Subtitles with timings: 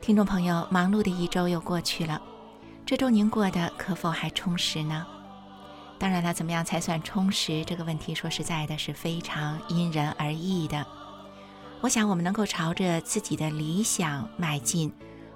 [0.00, 2.20] 听众朋友，忙碌的一周又过去了，
[2.84, 5.04] 这周您过得可否还充实呢？
[5.98, 7.64] 当然了，怎么样才算充实？
[7.64, 10.86] 这个问题说实在的是非常因人而异的。
[11.80, 14.92] 我想，我们能够朝着自己的理想迈进，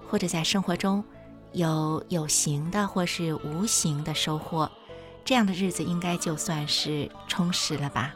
[0.09, 1.03] 或者在生活中
[1.53, 4.71] 有有形的或是无形的收获，
[5.25, 8.15] 这样的日子应该就算是充实了吧。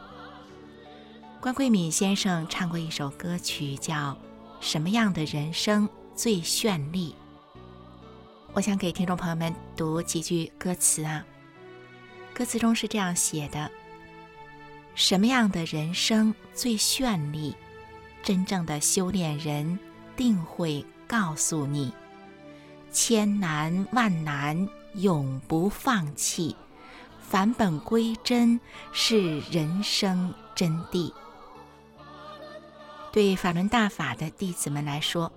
[1.40, 4.12] 关桂敏先生唱过一首歌曲，叫
[4.60, 5.88] 《什么样的人生》。
[6.14, 7.14] 最绚丽。
[8.52, 11.24] 我想给听众朋友们读几句歌词啊。
[12.32, 13.70] 歌词中是这样写的：
[14.94, 17.54] 什么样的人生最绚丽？
[18.22, 19.78] 真正的修炼人
[20.16, 21.92] 定会告诉你，
[22.90, 26.56] 千难万难永不放弃，
[27.20, 28.58] 返本归真
[28.92, 31.12] 是人生真谛。
[33.12, 35.30] 对法轮大法的弟子们来说。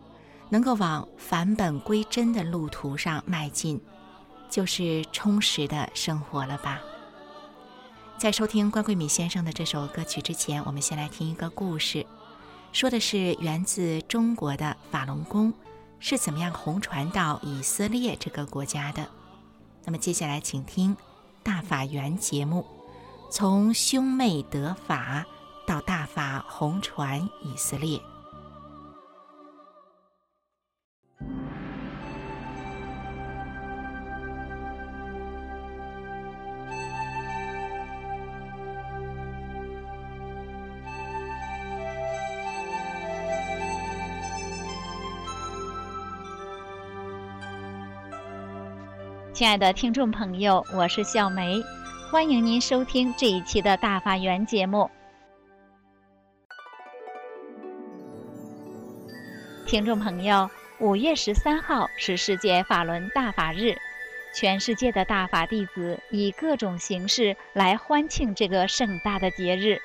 [0.49, 3.81] 能够往返本归真的路途上迈进，
[4.49, 6.79] 就是充实的生活了吧？
[8.17, 12.05] 在收听关桂敏先生的这首歌曲之前，我们先来听一个故事，
[12.71, 15.53] 说的是源自中国的法轮功
[15.99, 19.07] 是怎么样红传到以色列这个国家的。
[19.85, 20.95] 那么接下来，请听
[21.43, 22.65] 《大法缘》节目，
[23.29, 25.25] 从兄妹得法
[25.67, 28.01] 到大法红传以色列。
[49.37, 51.61] 亲爱的听众朋友，我是小梅，
[52.09, 54.89] 欢迎您收听这一期的大法缘节目。
[59.67, 60.49] 听众朋友，
[60.79, 63.77] 五月十三号是世界法轮大法日，
[64.33, 69.79] 全世界的大法弟子以各种形式来欢庆这个盛大的节日。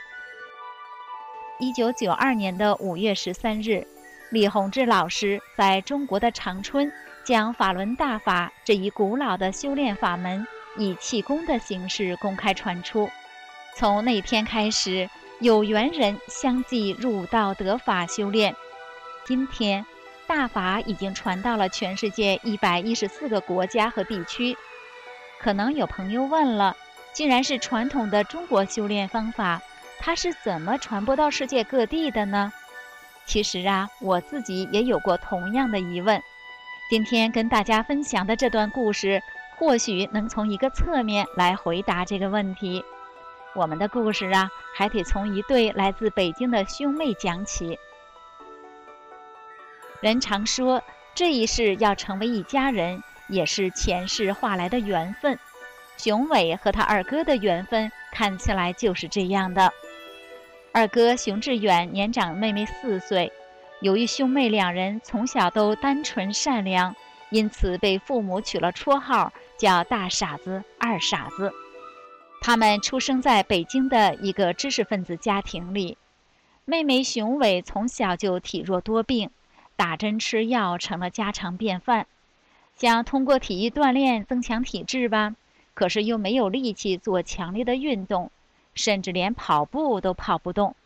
[1.58, 3.86] 一九九二年的五月十三日，
[4.30, 6.90] 李洪志老师在中国的长春。
[7.24, 10.46] 将法轮大法这一古老的修炼法门
[10.76, 13.08] 以气功的形式公开传出。
[13.76, 15.08] 从那天开始，
[15.40, 18.54] 有缘人相继入道得法修炼。
[19.24, 19.84] 今天，
[20.26, 24.56] 大法已经传到了全世界一百一十四个国家和地区。
[25.40, 26.76] 可能有朋友问了：
[27.12, 29.60] 既然是传统的中国修炼方法，
[29.98, 32.52] 它是怎么传播到世界各地的呢？
[33.24, 36.20] 其实啊，我自己也有过同样的疑问。
[36.92, 39.22] 今天跟大家分享的这段故事，
[39.56, 42.84] 或许能从一个侧面来回答这个问题。
[43.54, 47.78] 我们的故事啊，还得从一对来自北京的兄妹讲起。
[50.02, 50.82] 人常说，
[51.14, 55.38] 这一世要成为一家人，也是前世化来的缘分。
[55.96, 59.72] 熊伟和他二哥的缘分，看起来就是这样的。
[60.72, 63.32] 二哥熊志远年长妹妹四岁。
[63.82, 66.94] 由于兄妹两人从小都单纯善良，
[67.30, 71.52] 因此被父母取了绰号叫“大傻子”“二傻子”。
[72.40, 75.98] 他们出生在北京的一个知识分子家庭里。
[76.64, 79.30] 妹妹熊伟从小就体弱多病，
[79.74, 82.06] 打针吃药成了家常便饭。
[82.76, 85.34] 想通过体育锻炼增强体质吧，
[85.74, 88.30] 可是又没有力气做强烈的运动，
[88.74, 90.76] 甚至连跑步都跑不动。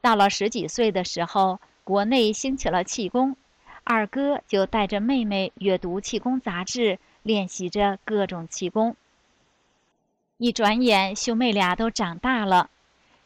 [0.00, 1.60] 到了十几岁的时候。
[1.84, 3.36] 国内兴起了气功，
[3.84, 8.96] 二哥就带着妹妹阅读气功杂志，练习着各种气功。
[10.38, 12.70] 一转眼，兄妹俩都长大了。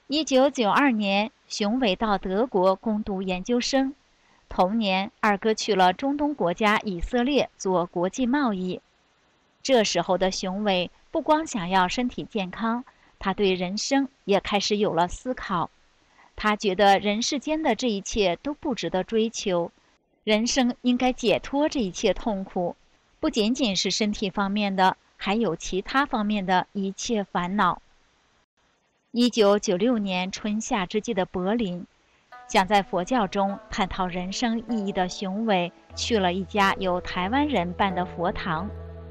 [0.07, 3.95] 一九九二年，雄伟到德国攻读研究生，
[4.49, 8.81] 同年，二哥去了中东国家以色列做国际贸易。
[9.63, 12.85] 这时候的雄伟不光想要身体健康，
[13.19, 15.71] 他对人生也开始有了思考。
[16.37, 19.71] 他觉得人世间的这一切都不值得追求，
[20.25, 22.77] 人生应该解脱这一切痛苦，
[23.21, 27.81] 不仅仅是身体方面的，还有其他方面的一切烦恼。
[29.13, 31.87] 一九九六年春夏之际的柏林，
[32.49, 38.69] 想在佛教中探讨人生意义的雄伟，去了一家由台湾人办的佛堂，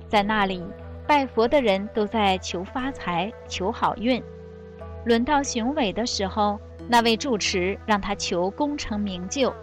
[0.09, 0.61] 在那里
[1.07, 4.21] 拜佛的人都在求发财、求好运。
[5.05, 9.53] 轮到雄伟的时候，那位住持让他求功成名就。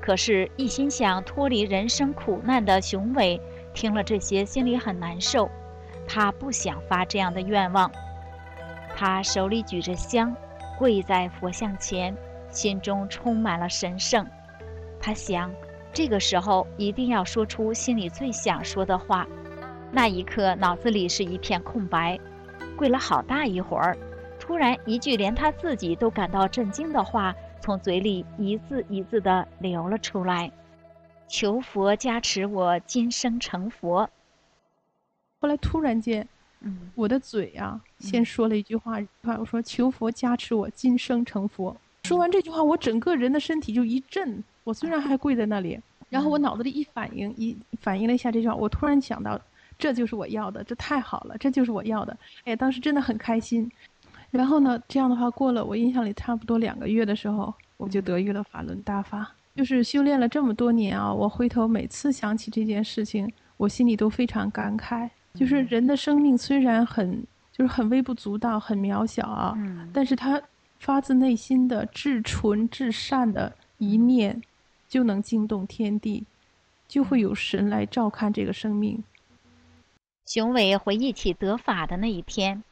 [0.00, 3.40] 可是，一心想脱离人生苦难的雄伟，
[3.72, 5.50] 听了这些，心里很难受。
[6.06, 7.90] 他不想发这样的愿望。
[8.96, 10.34] 他手里举着香，
[10.78, 12.16] 跪在佛像前。
[12.50, 14.24] 心中充满了神圣，
[15.00, 15.50] 他想，
[15.92, 19.26] 这个时候一定要说出心里最想说的话。
[19.90, 22.16] 那一刻，脑子里是一片空白，
[22.76, 23.96] 跪了好大一会儿，
[24.46, 30.52] 突然一句连他自己都感到震惊的话从嘴里一字一字地流了出来
[31.26, 34.06] ：“求佛加持我今生成佛。”
[35.40, 36.28] 后来突然间，
[36.60, 38.98] 嗯，我的嘴啊，先说了一句话，
[39.38, 41.74] 我说：“求佛加持我今生成佛。”
[42.04, 44.44] 说完这句话，我整个人的身体就一震。
[44.64, 45.80] 我虽然还跪在那里，
[46.10, 49.40] 然后我脑子里一反应，一反应了一下这句话，我突然想到，
[49.78, 52.14] 这就是我要的，这太好了，这就是我要的。
[52.44, 53.70] 哎，当时真的很开心。
[54.36, 59.32] 然后呢，这样的话过了，我印象里差不多两个月的时候，我就得遇了法轮大法。
[59.54, 65.08] 就是修炼了这么多年啊，我回头每次想起这件事情，我心里都非常感慨。
[65.34, 69.56] 就是人的生命虽然很，就是很微不足道，很渺小啊，
[69.92, 70.42] 但是他。
[70.80, 74.42] 发自内心的至纯至善的一念，
[74.86, 76.26] 就能惊动天地，
[76.86, 79.02] 就会有神来照看这个生命。
[80.26, 82.62] 雄伟回忆起得法的那一天，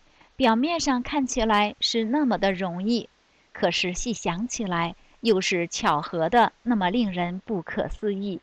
[0.43, 3.09] 表面上看起来是那么的容易，
[3.53, 8.41] 可是细想起来，又是巧合的那么令人不可思议。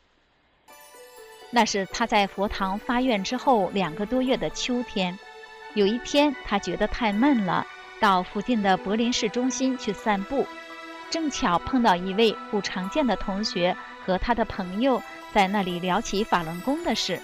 [1.50, 5.20] 那是他在佛堂发愿之后两个多月的秋天，
[5.74, 7.68] 有一天他觉得太闷了。
[8.00, 10.48] 到附近的柏林市中心去散步，
[11.10, 13.76] 正巧碰到一位不常见的同学
[14.06, 15.04] 和他的朋友
[15.34, 17.20] 在那里聊起法轮功的事。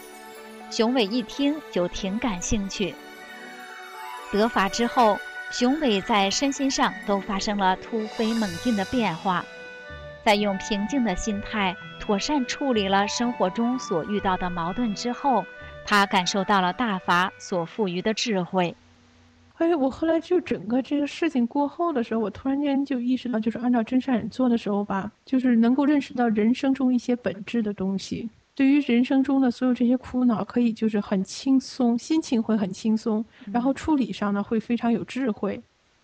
[0.70, 2.94] 雄伟一听就挺感兴趣。
[4.32, 5.18] 得法之后，
[5.52, 9.46] 雄伟在身心上都发生了突飞猛进的变化。
[10.24, 15.46] 在用平静的心态妥善处理了生活中所遇到的矛盾之后，
[15.86, 18.76] 他感受到了大法所赋予的智慧。
[19.58, 28.30] 哎，我后来就整个这个事情过后的时候，我突然间就意识到，就是按照真善忍做的时候吧，就是能够认识到人生中一些本质的东西。
[28.56, 35.62] 对于人生中的所有这些苦恼，可以就是很轻松，心情会很轻松，然后处理上呢会非常有智慧。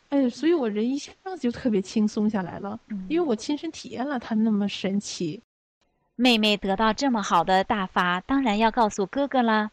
[0.09, 5.42] 哎，所以我人一下子就特别轻松下来了，因为我亲身体验了它那么神奇。
[6.18, 9.71] 妹妹得到这么好的大法，当然要告诉哥哥了。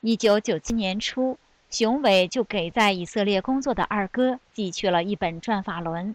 [0.00, 1.38] 一九九七年初。
[1.68, 6.10] 雄伟就给在以色列工作的二哥寄去了一本《转法轮》，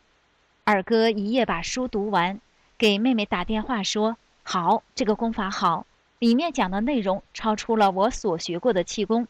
[0.63, 2.39] 二哥一夜把书读完，
[2.77, 5.85] 给妹妹打电话说：“好，这个功法好，
[6.21, 9.27] 里面讲的内容超出了我所学过的气功。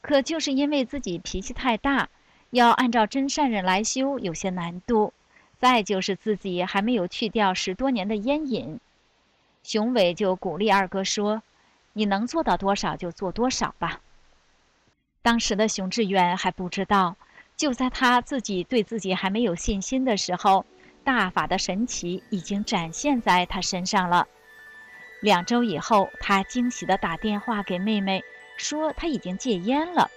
[0.00, 2.08] 可就是因为自己脾气太大，
[2.48, 5.12] 要按照真善人来修有些难度，
[5.58, 8.80] 再就是自己还没有去掉十多年的烟瘾。”
[9.62, 11.42] 雄伟就鼓励二哥说
[11.92, 14.00] ：“你能做到多少就做多少吧。”
[15.20, 17.16] 当时的熊志远还不知道，
[17.54, 20.64] 就在他自己对自己还没有信心的时候，
[21.04, 24.26] 大法的神奇已经展现在他身上了。
[25.24, 28.22] 两周以后，他惊喜地打电话给妹妹，
[28.58, 30.10] 说他已经戒烟了，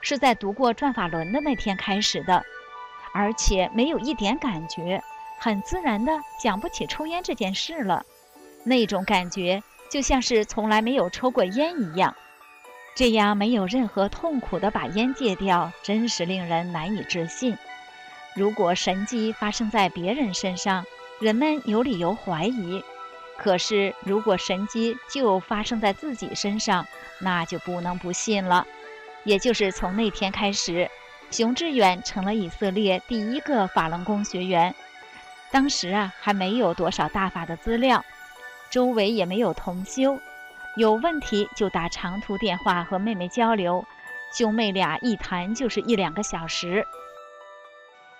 [0.00, 2.44] 是在读过《转法轮》的那天开始的，
[3.12, 5.02] 而且没有一点感觉，
[5.40, 8.06] 很自然地想不起抽烟这件事了，
[8.62, 9.60] 那种感觉
[9.90, 12.14] 就像是从来没有抽过烟一样。
[12.94, 17.58] 这样没有任何痛苦的把烟戒掉，真是令人难以置信。
[18.36, 20.84] 如果神迹发生在别人身上，
[21.20, 22.80] 人们有理由怀疑；
[23.38, 26.86] 可是如果神迹就发生在自己身上，
[27.20, 28.66] 那就不能不信了。
[29.24, 30.90] 也就是从那天开始，
[31.30, 34.74] 熊志远成了以色列第一个法轮功学员。
[35.50, 38.04] 当时啊，还没有多少大法的资料，
[38.70, 40.18] 周围也没有同修。
[40.76, 43.84] 有问题就打长途电话和妹妹交流，
[44.36, 46.86] 兄妹俩一谈就是一两个小时。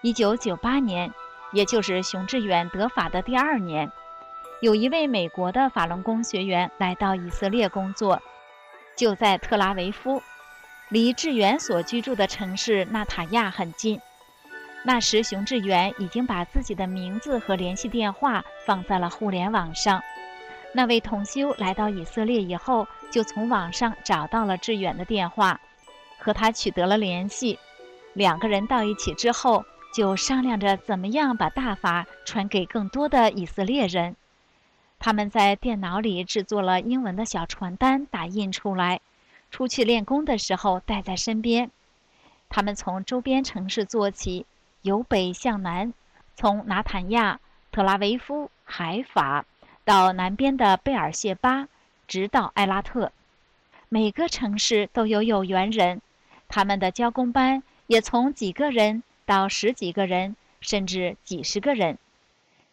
[0.03, 1.13] 一九九八年，
[1.53, 3.91] 也就是熊志远得法的第二年，
[4.61, 8.23] 有一位美国的法轮功学员来到以色列工作，
[8.97, 10.23] 就在特拉维夫，
[10.89, 14.01] 离志远所居住的城市纳塔亚很近。
[14.83, 20.03] 那时，熊志远已经把自己的名字和联系电话放在了互联网上。
[20.73, 25.61] 那位同修来到以色列以后，就从网上找到了志远的电话，
[26.19, 27.59] 和他取得了联系。
[28.15, 34.17] 两个人到一起之后，就商量着怎么样把大法传给更多的以色列人。
[34.99, 39.01] 他们在电脑里制作了英文的小传单，打印出来，
[39.51, 41.71] 出去练功的时候带在身边。
[42.49, 44.47] 他们从周边城市做起，
[44.83, 45.93] 由北向南，
[46.35, 49.45] 从拿坦亚、特拉维夫、海法，
[49.85, 51.69] 到南边的贝尔谢巴，
[52.09, 53.13] 直到埃拉特。
[53.89, 56.01] 每个城市都有有缘人，
[56.49, 61.99] 他们的教工班也从几个人到十几个人，甚至几十个人。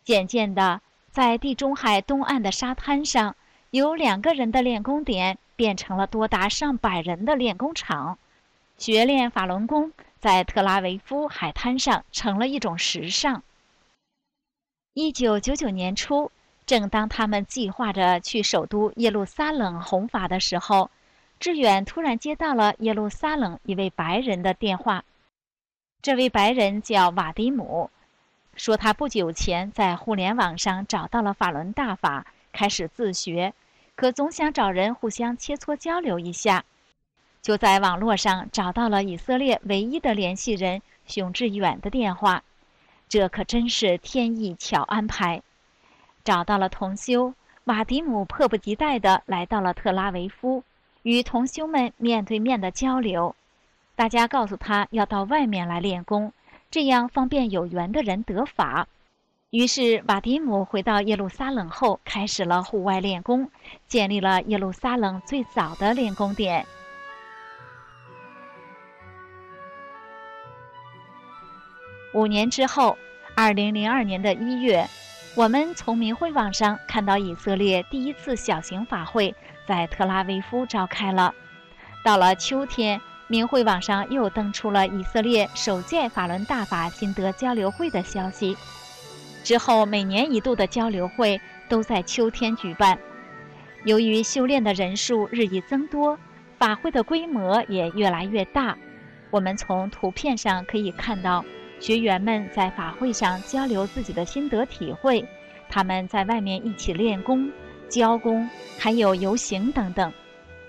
[0.04, 0.82] 渐渐的，
[1.14, 3.36] 在地中海东岸的沙滩上，
[3.70, 8.18] 由两个人的练功点变成了多达上百人的练功场。
[8.80, 13.44] 学练法轮功在特拉维夫海滩上成了一种时尚。
[14.96, 16.32] 一九九九年初，
[16.66, 20.90] 正当他们计划着去首都耶路撒冷弘法的时候，
[21.40, 25.06] 志远突然接到了耶路撒冷一位白人的电话。
[26.02, 27.92] 这位白人叫瓦迪姆，
[28.56, 33.54] 说他不久前在互联网上找到了法轮大法，开始自学，
[33.96, 36.64] 可总想找人互相切磋交流一下。
[37.42, 42.44] 就在网络上找到了以色列唯一的联系人熊志远的电话，
[43.10, 45.42] 这可真是天意巧安排。
[46.24, 47.34] 找到了同修，
[47.66, 50.64] 瓦迪姆迫不及待地来到了特拉维夫，
[51.02, 53.36] 与同修们面对面的交流。
[53.96, 56.32] 大家告诉他要到外面来练功，
[56.74, 58.88] 这样方便有缘的人得法。
[59.52, 63.52] 于是瓦迪姆回到耶路撒冷后，开始了户外练功，
[63.88, 66.66] 建立了耶路撒冷最早的练功点。
[72.16, 72.98] 五年之后，
[73.36, 74.84] 二零零二年的一月，
[75.36, 79.36] 我们从明慧网上看到以色列第一次小型法会
[79.68, 81.36] 在特拉维夫召开了。
[82.04, 88.56] 到了秋天，明慧网上又登出了以色列首届法轮大法心得交流会的消息。
[89.44, 92.98] 之后，每年一度的交流会都在秋天举办。
[93.86, 96.18] 由于修炼的人数日益增多，
[96.58, 98.78] 法会的规模也越来越大。
[99.32, 101.44] 我们从图片上可以看到。
[101.80, 105.26] 学员们在法会上交流自己的心得体会，
[105.68, 107.52] 他们在外面一起练功、
[107.90, 108.50] 教功，
[108.80, 110.14] 还有游行等等。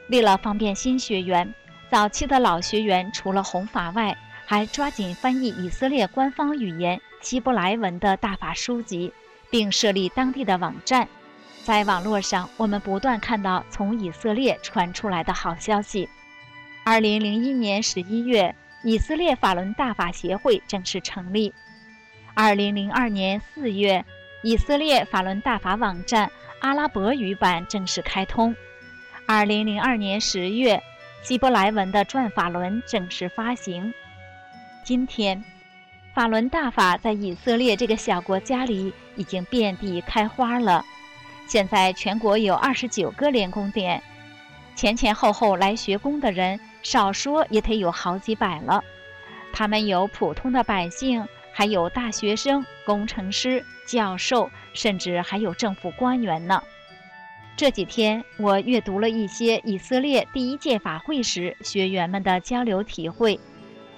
[0.09, 1.55] 为了方便新学员，
[1.95, 9.13] 早期的老学员除了弘法外，还抓紧翻译以色列官方语言希伯来文的大法书籍，
[9.49, 11.07] 并设立当地的网站。
[11.63, 16.09] 在网络上，我们不断看到从以色列传出来的好消息。
[16.85, 18.53] 二零零一年十一月。
[18.83, 21.55] 以色列法轮大法协会正式成立。
[22.35, 24.05] 二零零二年四月，
[24.43, 28.55] 以色列法轮大法网站阿拉伯语版正式开通。
[29.27, 30.83] 二零零二年十月，
[31.25, 33.95] 希伯来文的转法轮正式发行。
[34.83, 35.43] 今天，
[36.13, 40.85] 法轮大法在以色列这个小国家里已经遍地开花了。
[41.49, 44.03] 现在全国有二十九个练功点，
[44.77, 46.61] 前前后后来学功的人。
[46.83, 48.85] 少说也得有好几百了，
[49.55, 56.63] 他们有普通的百姓，还有大学生、工程师、教授，甚至还有政府官员呢。
[57.57, 63.39] 这几天我阅读了一些以色列第一届法会时学员们的交流体会，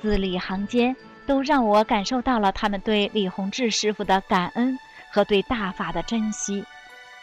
[0.02, 0.94] 字里行间
[1.26, 4.78] 都让我感受到了他们对李洪志师傅的感恩
[5.10, 6.64] 和对大法的珍惜。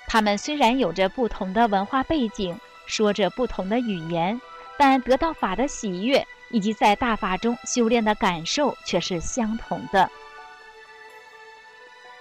[0.07, 4.39] 他们虽然有着不同的文化背景，说着不同的语言。
[4.75, 10.09] 但得到法的喜悦以及在大法中修炼的感受却是相同的。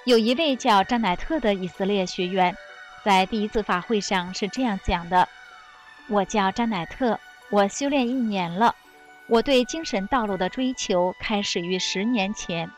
[0.04, 2.54] 有一位叫詹乃特的以色列学员，
[3.04, 5.28] 在第一次法会上是这样讲的
[6.08, 7.18] ：“我叫詹乃特，
[7.50, 8.74] 我修炼一年了。
[9.26, 12.70] 我对精神道路的追求开始于十年前。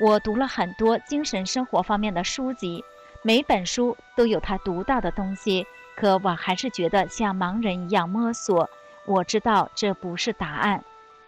[0.00, 2.84] 我读了很多精神生活方面的书籍，
[3.22, 5.66] 每本书都有他读到的东西，
[5.96, 8.68] 可我还是觉得像盲人一样摸索。”
[9.06, 10.84] 我知道这不是答案。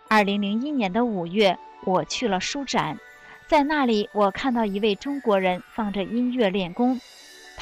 [0.06, 2.98] 二零零一年的五月，我去了书展，
[3.46, 7.00] 在那里我看到一位中国人放着音乐练功，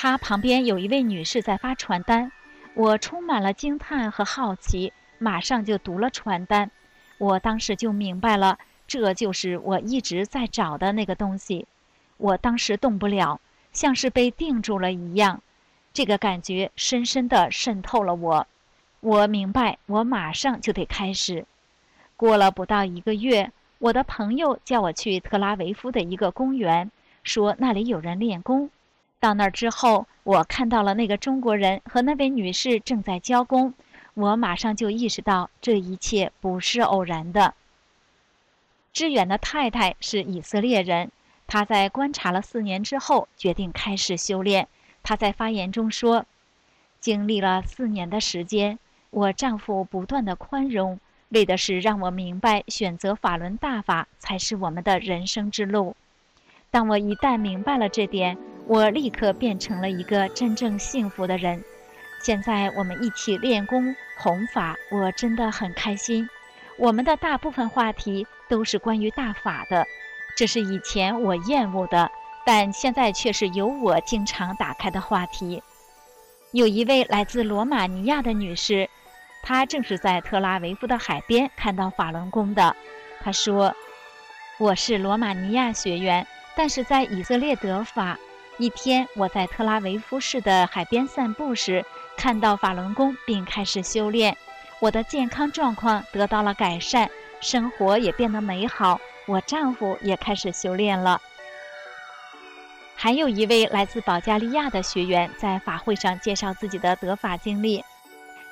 [0.01, 2.31] 他旁边有一位女士在发传单。
[2.75, 6.71] 我充满了惊叹和好奇，马上就读了传单。
[7.19, 11.67] 我当时就明白了，这就是我一直在找的那个东西。
[12.17, 13.41] 我当时动不了，
[13.73, 15.43] 像是被定住了一样，
[15.93, 18.47] 这个感觉深深地渗透了我。
[19.01, 21.45] 我明白，我马上就得开始。
[22.17, 23.51] 过了不到一个月，
[23.81, 26.89] 我的朋友叫我去特拉维夫的一个公园，
[27.25, 28.71] 说那里有人练功。
[29.21, 33.75] 到那儿之后，我看到了那个中国人和那位女士正在交工，
[34.15, 37.55] 我马上就意识到这一切不是偶然的。
[38.93, 41.11] 支远的太太是以色列人，
[41.47, 44.69] 他在观察了四年之后，决定开始修炼。
[45.03, 46.27] 他在发言中说
[47.01, 48.79] ：“经历了四年的时间，
[49.11, 55.97] 我丈夫不断的宽容，为的是让我明白，选择法轮大法才是我们的人生之路。
[56.71, 58.37] 当我一旦明白了这点，
[58.69, 61.65] 我立刻变成了一个真正幸福的人。
[62.23, 66.29] 现在我们一起练功弘法，我真的很开心。
[66.77, 69.87] 我们的大部分话题。”都是关于大法的，
[70.35, 72.11] 这是以前我厌恶的，
[72.47, 75.63] 但现在却是由我经常打开的话题。
[76.53, 78.89] 有一位来自罗马尼亚的女士，
[79.43, 82.75] 她正是在特拉维夫的海边看到法轮功的。
[83.21, 83.77] 她说
[84.59, 88.19] ：“我是罗马尼亚学员，但是在以色列得法。
[88.59, 91.85] 一天，我在特拉维夫市的海边散步时，
[92.17, 94.37] 看到法轮功，并开始修炼，
[94.81, 97.09] 我的健康状况得到了改善。”
[97.41, 101.21] 生活也变得美好，我丈夫也开始修炼了。
[102.97, 107.85] 还有一位来自保加利亚的学员在法会上介绍自己的得法经历。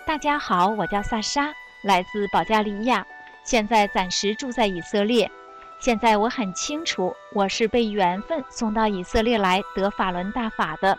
[0.06, 3.04] 大家好，我叫萨莎，来自保加利亚，
[3.42, 5.28] 现在暂时住在以色列。
[5.78, 10.98] 现在我很清楚，我是被缘分送到以色列来得法轮大法的。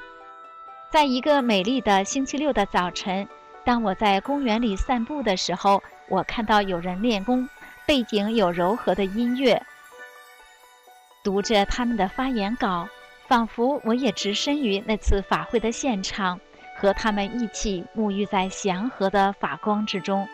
[0.91, 3.27] 在一个美丽的星期六的早晨，
[3.65, 7.47] 当我在公园里散步的时候，我看到有人练功。
[7.85, 9.61] 背景有柔和的音乐，
[11.23, 12.85] 读着他们的发言稿，
[13.29, 16.37] 仿佛我也置身于那次法会的现场，
[16.77, 20.27] 和他们一起沐浴在祥和的法光之中。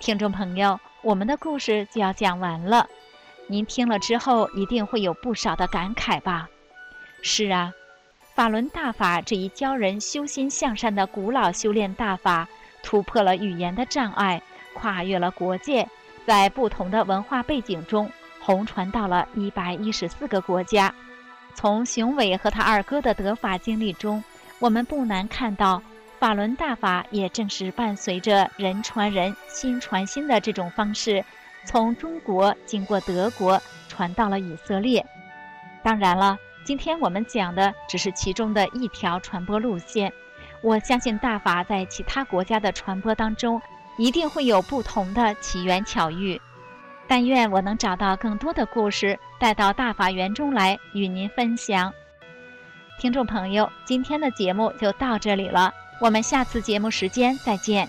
[0.00, 2.88] 听众朋友，我们的故事就要讲完了，
[3.48, 6.48] 您听了之后一定会有不少的感慨吧？
[7.22, 7.72] 是啊，
[8.34, 12.48] 法轮大法这一教人修心向善的古老修炼大法，
[12.82, 14.42] 突破了语言的障碍，
[14.74, 15.88] 跨越了国界。
[16.26, 20.92] 在不同的文化背景中，红传到了一百一十四个国家。
[21.54, 24.22] 从熊伟和他二哥的得法经历中，
[24.58, 25.80] 我们不难看到，
[26.18, 31.24] 法轮大法也正是伴随着人传人心传心的这种方式，
[31.66, 35.04] 从中国经过德国传到了以色列。
[35.82, 40.10] 当然了，今天我们讲的只是其中的一条传播路线。
[40.62, 43.60] 我相信大法在其他国家的传播当中。
[43.98, 46.38] 一定会有不同的奇缘巧遇，
[47.08, 51.90] 但愿我能找到更多的故事带到大法园中来与您分享。
[53.00, 57.88] 听众朋友，今天的节目就到这里了，我们下次节目时间再见。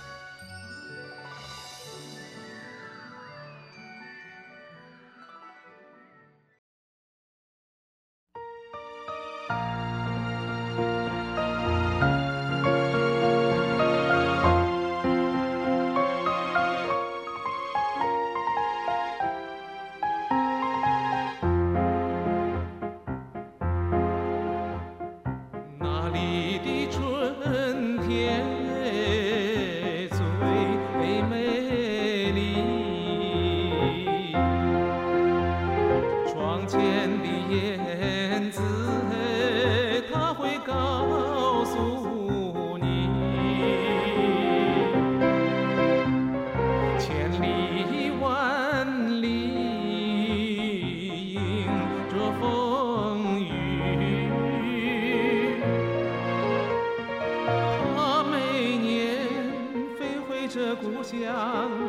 [60.57, 61.19] 这故乡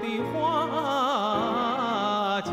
[0.02, 0.38] 的花
[2.42, 2.50] 季，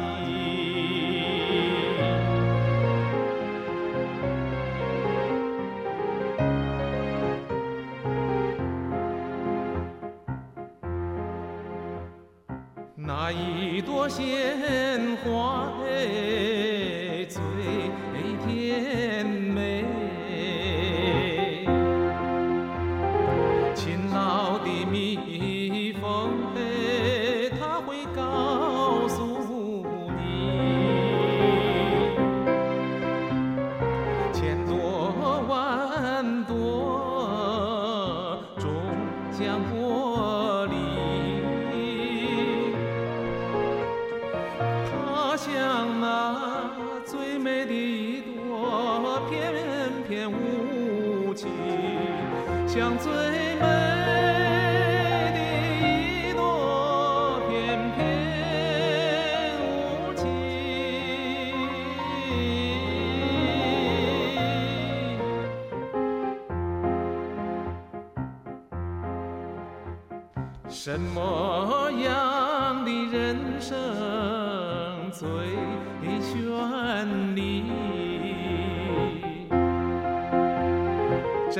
[12.95, 16.54] 那一朵鲜花哎。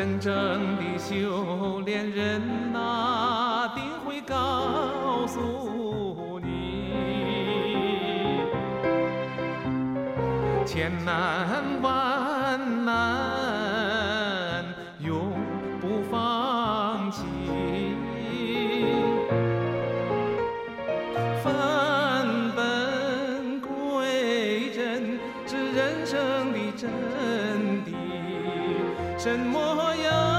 [0.06, 2.39] 真正的修炼人
[2.72, 6.94] 呐，定会告诉你，
[10.63, 14.63] 千难万难
[15.00, 15.32] 永
[15.82, 17.24] 不放弃。
[21.44, 26.91] 返本归真是人生的真
[27.84, 27.96] 谛。
[29.25, 30.35] 什么样？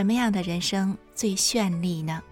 [0.00, 2.22] 什么样的人生最绚丽呢？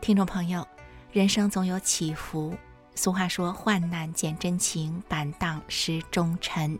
[0.00, 0.66] 听众朋友，
[1.12, 2.56] 人生总有起伏。
[2.94, 6.78] 俗话说：“患难见真情，板荡识忠臣。”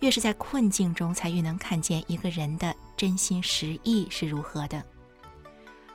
[0.00, 4.84] 越是在困境中，才越能看见一个人的真心实意是如何的。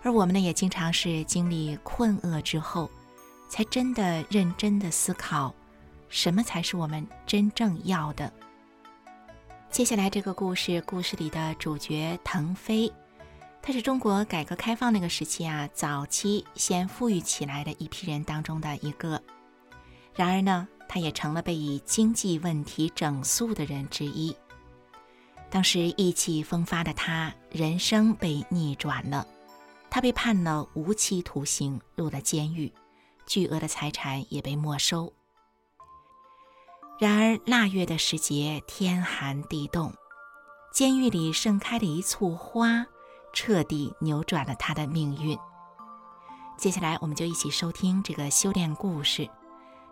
[0.01, 2.89] 而我们呢，也经常是经历困厄之后，
[3.47, 5.53] 才真的认真的思考，
[6.10, 8.34] 什么才是我们真正要的。
[9.69, 12.91] 接下来这个故事，故事里的主角腾飞，
[13.63, 19.21] 他是中国改革开放那个时期啊，早期先富裕起来的一批人当中的一个。
[20.15, 24.36] 然而呢，他也成了被以经济问题整肃的人之一。
[25.50, 29.28] 当时意气风发的他，人生被逆转了，
[29.89, 32.74] 他被判了无期徒刑，入了监狱，
[33.28, 35.13] 巨额的财产也被没收。
[37.00, 39.93] 然而腊月的时节，天寒地冻，
[40.74, 42.86] 监狱里盛开的一簇花，
[43.34, 45.38] 彻底扭转了他的命运。
[46.58, 49.28] 接下来，我们就一起收听这个修炼故事，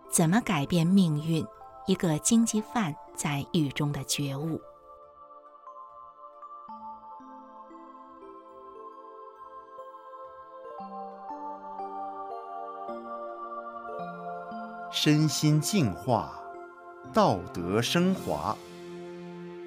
[0.08, 1.46] 怎么改变命运？
[1.86, 4.60] 一个经济犯在狱中的觉悟。
[14.92, 16.38] 身心净化，
[17.12, 18.54] 道德升华。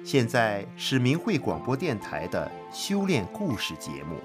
[0.04, 4.20] 现在是明慧广播电台的修炼故事节目。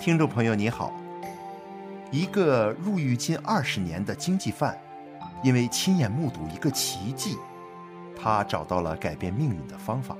[0.00, 0.90] 听众朋友你好，
[2.10, 4.74] 一个入狱近二十年的经济犯，
[5.44, 7.36] 因为亲眼目睹一个奇迹，
[8.18, 10.16] 他找到了改变命运的方法。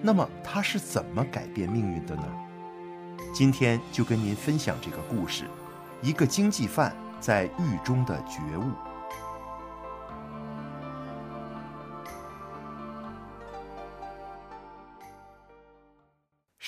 [0.00, 2.24] 那么他是怎么改变命运的呢？
[3.34, 5.44] 今天就跟您分享这个故事。
[6.00, 8.72] 一个经济犯在狱中的觉悟。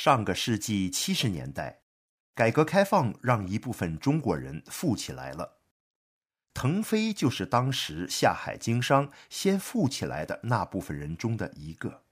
[0.05, 1.81] 上个世纪七十年代，
[2.35, 5.61] 改革开放让一部分中国人富起来了。
[6.53, 12.03] 腾飞就是当时下海经商先富起来的那部分人中的一个。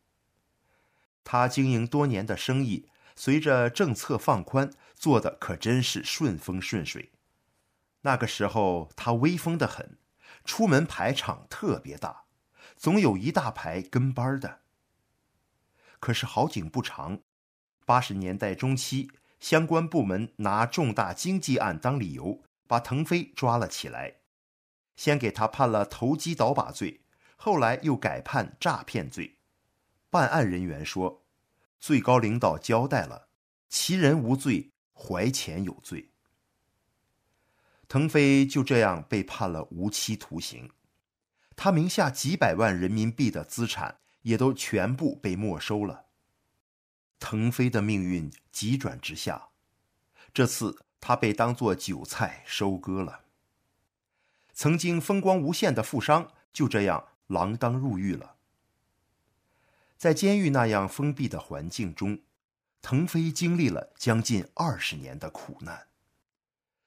[1.23, 7.13] 他经营多年的生意，随着政策放宽，做的可真是顺风顺水。
[8.01, 9.99] 那个时候他威风得很，
[10.47, 12.25] 出门排场特别大，
[12.75, 14.61] 总有一大排跟班的。
[16.01, 17.21] 可是好景不长，
[17.93, 24.15] 八十年代中期，相关部门拿重大经济案当理由，把腾飞抓了起来，
[24.97, 27.03] 先给他判了投机倒把罪，
[27.37, 29.37] 后来又改判诈骗罪。
[30.09, 31.27] 办案人员说，
[31.79, 33.29] 最高领导交代了，
[33.69, 36.13] 其人无罪，怀钱有罪。
[37.89, 40.71] 腾飞就这样被判了无期徒刑，
[41.55, 46.07] 他名下几百万人民币的资产也都全部被没收了。
[47.23, 49.51] 腾飞的命运急转直下，
[50.35, 53.21] 这次他被当作韭菜收割了。
[54.53, 58.35] 曾经风光无限的富商就这样锒铛入狱了。
[59.97, 62.19] 在监狱那样封闭的环境中，
[62.83, 65.87] 腾飞经历了将近二十年的苦难。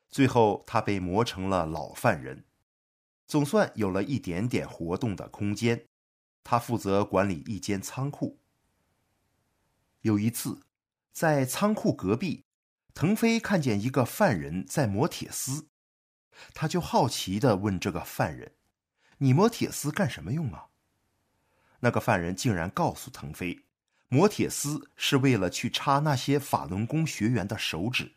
[0.09, 2.43] 最后，他被磨成了老犯人，
[3.25, 5.85] 总算有了一点点活动的空间。
[6.43, 8.37] 他负责管理一间仓库。
[10.05, 10.61] 有一次，
[11.11, 12.45] 在仓库隔壁，
[12.93, 15.67] 腾飞看见一个犯人在磨铁丝，
[16.53, 18.53] 他就好奇的问这个犯人
[19.17, 20.67] ：“你磨铁丝干什么用啊？”
[21.81, 23.65] 那个犯人竟然告诉腾飞，
[24.07, 28.11] 磨铁丝是为了去插那些法轮功学员的手指。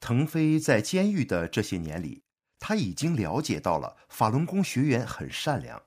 [0.00, 2.24] 腾飞在监狱的这些年里，
[2.58, 5.80] 他已经了解到了法轮功学员很善良，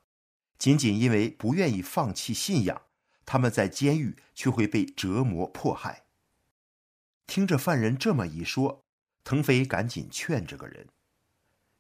[0.58, 2.84] 仅仅因为不愿意放弃信仰，
[3.28, 6.06] 他们在监狱却会被折磨迫害。
[7.28, 8.86] 听着犯人这么一说，
[9.26, 10.88] 腾飞赶紧劝这个人：“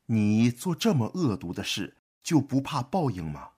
[0.08, 3.52] 你做这么恶毒的事，就不怕报应吗？”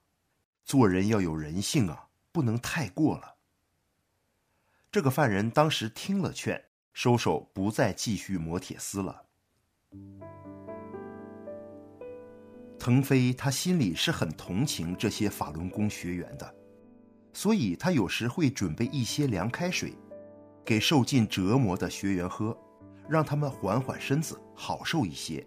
[0.64, 3.34] 做人要有人性啊，不能太过了。
[4.92, 9.26] 这个犯人当时听了劝，收手不再继续磨铁丝了。
[12.78, 16.54] 腾飞他心里是很同情这些法轮功学员的，
[17.32, 19.92] 所以他有时会准备一些凉开水，
[20.64, 22.56] 给受尽折磨的学员喝，
[23.08, 25.46] 让他们缓缓身子，好受一些。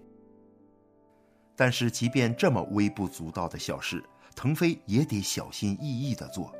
[1.55, 4.03] 但是，即便这么微不足道的小事，
[4.35, 6.51] 腾飞也得小心翼翼地做，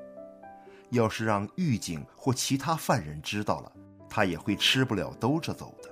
[0.92, 3.72] 要是让狱警或其他犯人知道了，
[4.08, 5.90] 他也会吃不了兜着走的。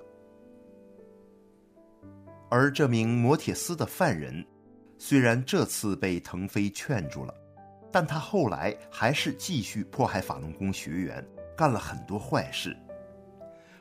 [2.50, 4.46] 而这名磨铁丝的犯人，
[5.00, 7.34] 虽然这次被腾飞劝住了，
[7.92, 11.26] 但他后来还是继续迫害法轮功学员，
[11.58, 12.78] 干了很多坏事。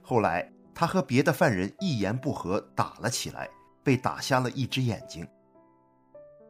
[0.03, 3.49] 后来他和别的犯人一言不合打了起来，
[3.83, 5.27] 被打瞎了一只眼睛。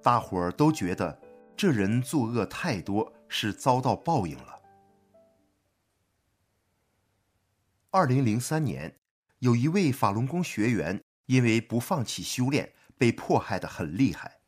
[0.03, 1.21] 大伙儿都觉得。
[1.57, 4.63] 这人作恶太多，是遭到报应了。
[7.91, 8.97] 二零零三年，
[9.41, 14.40] 有一位法轮功学员因为不放弃修炼，被迫害的很厉害。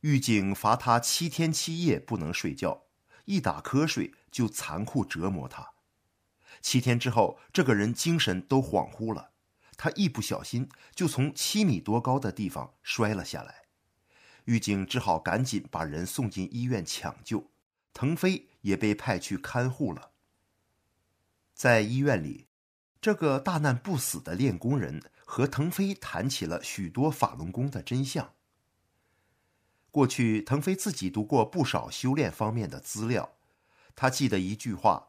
[0.00, 2.84] 狱警罚他七天七夜不能睡觉，
[3.26, 5.72] 一打瞌睡就残酷折磨他。
[6.62, 9.32] 七天之后，这个人精神都恍惚了，
[9.76, 13.62] 他一不小心就从七米多高的地方摔了下来。
[14.44, 17.50] 狱警只好赶紧把人送进医院抢救，
[17.92, 20.12] 腾飞也被派去看护了。
[21.54, 22.46] 在医院里，
[23.02, 28.32] 这个大难不死的练功人和腾飞谈起了许多法轮功的真相。
[29.90, 33.32] 过去，腾飞自己读过不少修炼方面的资料，
[33.96, 35.08] 他记得一句话：“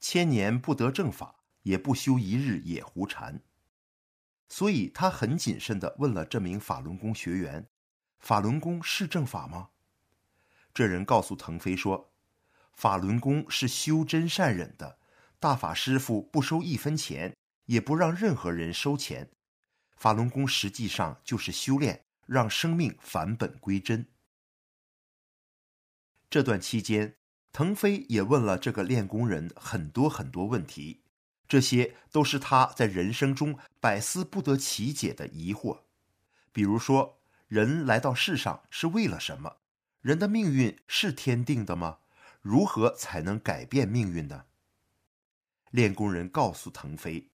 [0.00, 3.42] 千年不得正法，也不修一日也胡禅。”
[4.48, 7.68] 所以，他很谨慎地问了这名法轮功学员。
[8.18, 9.68] 法轮功是正法吗？
[10.72, 12.12] 这人告诉腾飞说
[12.72, 14.98] ：“法轮功是修真善忍的，
[15.38, 17.36] 大法师父不收一分钱，
[17.66, 19.30] 也不让任何人收钱。
[19.96, 24.06] 法轮功实际上就是修炼，让生命返本归真。”
[26.28, 27.16] 这段期间，
[27.52, 31.02] 腾飞也问了这个练功人很多很多问题，
[31.48, 35.80] 这些都是他在人生中百思不得其解的疑惑，
[36.52, 37.14] 比如说。
[37.48, 39.58] 人来到世上是为了什么？
[40.00, 41.98] 人的命运是天定的吗？
[42.42, 44.46] 如何才能改变命运呢？
[45.70, 47.30] 练功人告诉腾飞，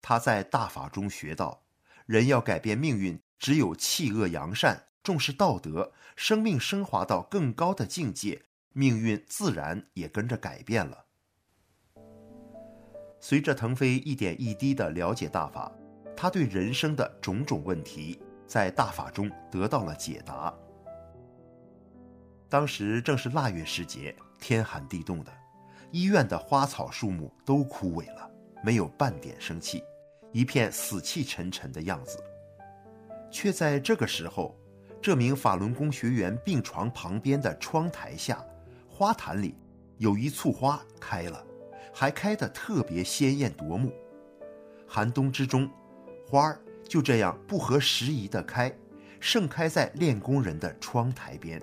[0.00, 1.64] 他在大法中学到，
[2.06, 11.04] 人要改变命运，只有弃恶扬善，重视道德，生命升华到更高的境界，命运自然也跟着改变了。
[13.20, 15.72] 随着腾飞一点一滴的了解大法，
[16.16, 18.20] 他对人生的种种问题。
[18.48, 20.50] 在大法中得到了解答。
[22.48, 25.30] 当时正是腊月时节，天寒地冻的，
[25.92, 28.30] 医院的花草树木都枯萎了，
[28.64, 29.84] 没有半点生气，
[30.32, 32.18] 一片死气沉沉的样子。
[33.30, 34.58] 却在这个时候，
[35.00, 38.44] 这名法轮功学员病床旁边的窗台下，
[38.88, 39.54] 花坛里
[39.96, 41.44] 有一簇花开了，
[41.92, 43.92] 还开得特别鲜艳夺目。
[44.86, 45.70] 寒冬之中，
[46.26, 46.60] 花儿。
[46.88, 48.74] 就这样不合时宜的开，
[49.20, 51.60] 盛开在练功人的窗台边，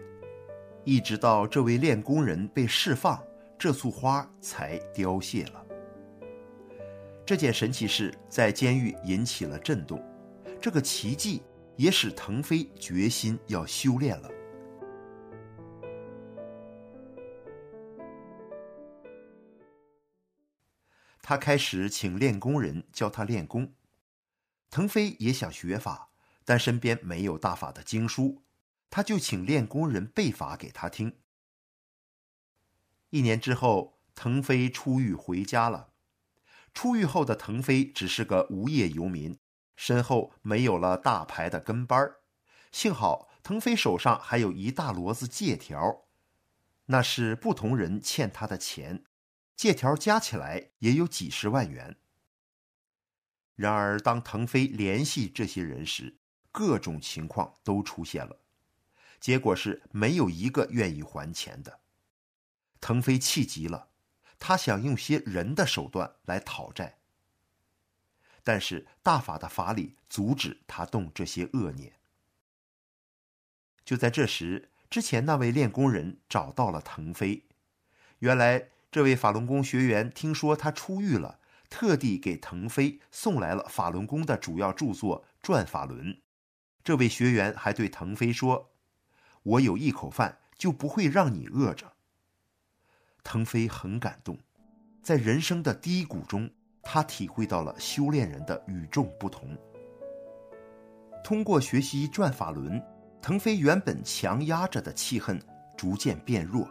[0.83, 3.19] 一直到这位练功人被释放，
[3.57, 5.65] 这簇花才凋谢了。
[7.25, 9.99] 这件神奇事在监狱引起了震动，
[10.61, 11.41] 这个奇迹
[11.77, 14.29] 也使腾飞决心要修炼了。
[21.21, 23.73] 他开始请练功人教他练功。
[24.69, 26.11] 腾飞也想学法，
[26.43, 28.43] 但身边没有大法的经书，
[28.89, 31.17] 他就请练功人背法给他听。
[33.09, 35.93] 一年之后，腾飞出狱回家了。
[36.73, 39.39] 出狱后的腾飞只是个无业游民，
[39.75, 42.21] 身后没有了大牌的跟班儿。
[42.71, 46.05] 幸好腾飞手上还有一大摞子借条，
[46.85, 49.03] 那是不同人欠他的钱，
[49.55, 51.97] 借条加起来也有几十万元。
[53.55, 56.17] 然而，当腾飞联系这些人时，
[56.51, 58.37] 各种情况都出现了，
[59.19, 61.79] 结果是没有一个愿意还钱的。
[62.79, 63.89] 腾飞气急了。
[64.37, 66.99] 他想用些人的手段来讨债，
[68.45, 71.93] 但是大法的法理阻止他动这些恶念。
[73.83, 77.43] 就在这时，之前那位练功人找到了腾飞。
[78.19, 86.13] 原来，这位法轮功学员听说他出狱了，特地给腾飞送来了法轮功的主要著作《转法轮》。
[86.83, 88.71] 这位学员还对腾飞说
[89.41, 91.93] ：“我有一口饭，就不会让你饿着。”
[93.23, 94.37] 腾飞很感动，
[95.01, 96.51] 在人生的低谷中，
[96.85, 99.57] 他体会到了修炼人的与众不同。
[101.23, 102.81] 通过学习转法轮，
[103.21, 105.41] 腾飞原本强压着的气恨
[105.75, 106.69] 逐渐变弱。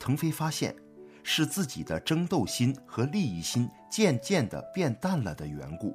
[0.00, 0.74] 腾飞发现，
[1.22, 5.94] 是自己的争斗心和利益心渐渐的变淡了的缘故。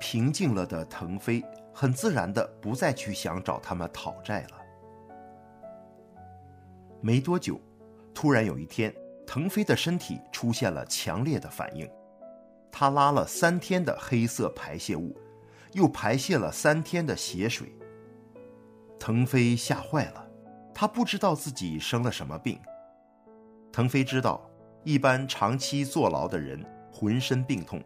[0.00, 4.58] 平静了的腾飞，很自然的不再去想找他们讨债了。
[7.00, 7.60] 没多久。
[8.14, 8.94] 突然有一天，
[9.26, 11.90] 腾飞的身体出现了强烈的反应，
[12.76, 15.16] 他拉了三天的黑色排泄物，
[15.74, 17.72] 又排泄了三天的血水。
[18.98, 20.28] 腾飞吓坏了，
[20.74, 22.58] 他不知道自己生了什么病。
[23.70, 24.50] 腾飞知道，
[24.82, 27.80] 一般长期坐牢的人浑身病痛，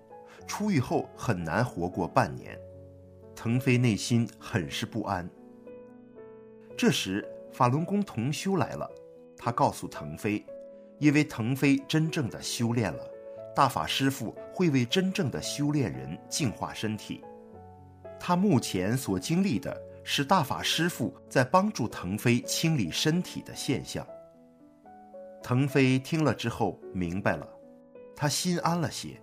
[0.47, 2.59] 出狱后很难活过半年。
[3.37, 5.29] 腾飞内心很是不安。
[6.79, 8.91] 这时，法轮功同修来了。
[9.37, 10.43] 他告诉腾飞，
[10.99, 13.05] 因为腾飞真正的修炼了，
[13.55, 17.25] 大法师父会为真正的修炼人净化身体。
[18.21, 24.07] 他目前所经历的是大法师父在帮助腾飞清理身体的现象。
[25.43, 27.49] 腾飞听了之后明白了，
[28.17, 29.21] 他心安了些。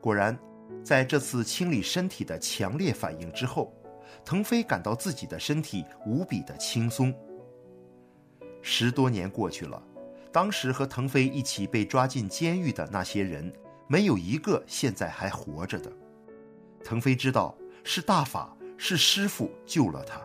[0.00, 0.38] 果然，
[0.82, 3.72] 在这次清理身体的强烈反应之后，
[4.24, 7.14] 腾飞感到自己的身体无比的轻松。
[8.62, 9.82] 十多年过去了，
[10.36, 13.50] 当时和腾飞一起被抓进监狱的那些人，
[13.86, 15.90] 没有一个现在还活着的。
[16.84, 20.20] 腾飞知道是大法，是师傅救了他。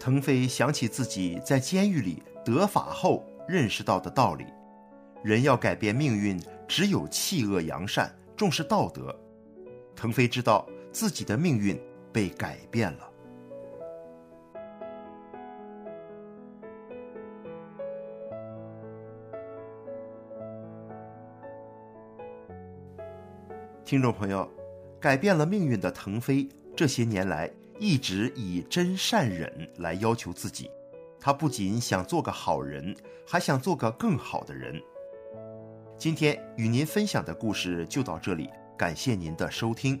[0.00, 4.46] 腾飞想起自己在监狱里得法后认识到的道理：
[5.22, 9.14] 人要改变命运，只有弃恶扬善，重视道德。
[9.94, 11.78] 腾飞知道自己的命运
[12.10, 13.11] 被改变了。
[23.92, 24.50] 听众朋友，
[24.98, 30.70] 改变了命运的腾飞，这些年来一直以真善忍来要求自己。
[31.20, 34.80] 他不仅想做个好人，还想做个更好的人。
[35.98, 40.00] 今天与您分享的故事就到这里，感谢您的收听。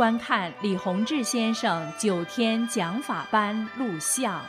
[0.00, 4.42] 观看李洪志先生九天讲法班录像。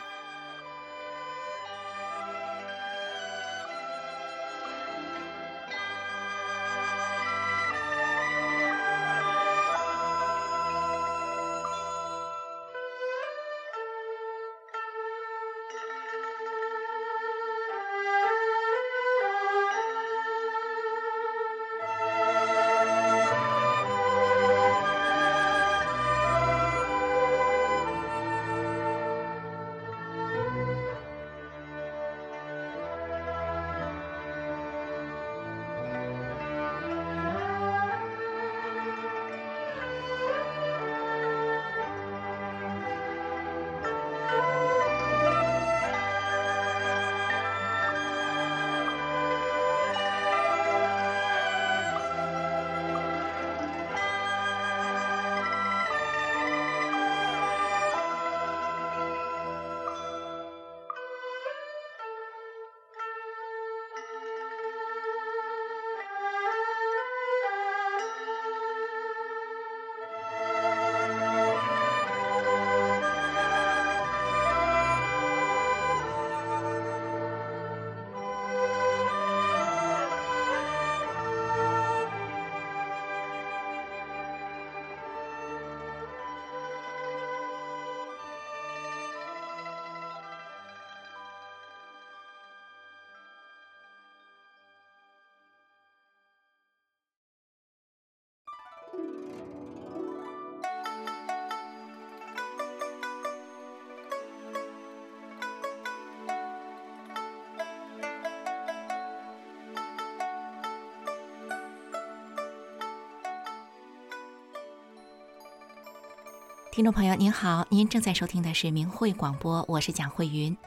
[116.72, 120.58] 听众朋友您好，您正在收听的是明慧广播，我是蒋慧云。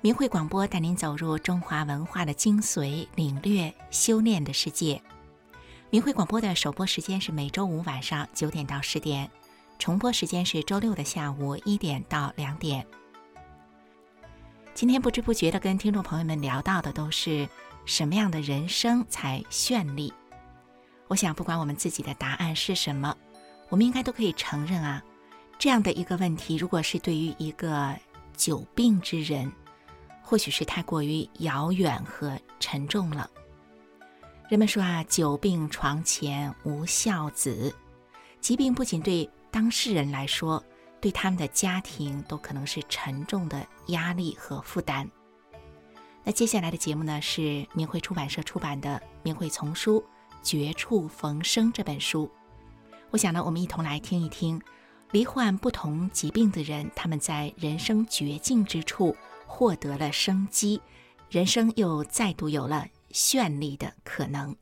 [0.00, 4.98] 明慧广播带您走入中华文化的精髓，领略修炼的世界。
[5.90, 9.30] 明慧广播的首播时间是每周五晚上九点到十点，
[9.78, 12.86] 重播时间是周六的下午一点到两点。
[14.72, 17.46] 今天不知不觉的跟听众朋友们聊到的都是
[17.84, 20.14] 什么样的人生才绚丽？
[21.08, 23.14] 我想，不管我们自己的答案是什么，
[23.68, 25.04] 我们应该都可以承认啊，
[25.62, 27.96] 这样的一个问题，如果是对于一个
[28.36, 29.52] 久病之人，
[30.20, 33.30] 或许是太过于遥远和沉重了。
[34.48, 37.72] 人们说啊，久病床前无孝子，
[38.40, 40.60] 疾病不仅对当事人来说，
[41.00, 45.08] 对他们的家庭都可能是沉重的压力和负担。
[46.24, 50.04] 那接下来的节目呢，是明慧出版社出版的《明慧丛书·
[50.42, 52.28] 绝处逢生》这本书。
[53.12, 54.60] 我想呢，我们一同来听一听，
[55.12, 59.14] 罹患不同疾病的人，他们在人生绝境之处
[59.46, 60.80] 获得了生机，
[61.28, 62.86] 人生又再度有了。
[63.12, 64.56] 绚丽的可能。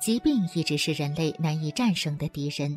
[0.00, 2.76] 疾病一直是人类难以战胜的敌人。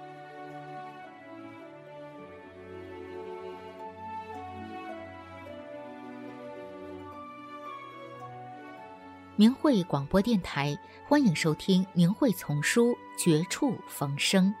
[9.41, 10.77] 明慧广播电台，
[11.07, 14.53] 欢迎收听《明慧丛书·绝处逢生》。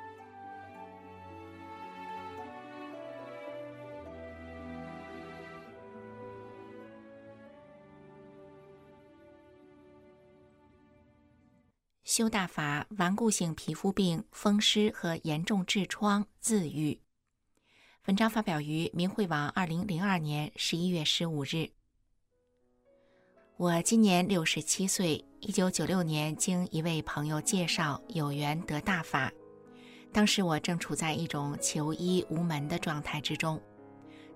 [12.03, 16.99] 修大法，顽固性皮肤病、风湿和严重痔疮自愈。
[18.07, 21.69] 文章发表于明慧网，二零零二年十一月十五日。
[23.61, 29.31] 我今年六十七岁，一九九六年经一位朋友介绍有缘得大法，
[30.11, 33.61] 当时我正处在一种求医无门的状态之中。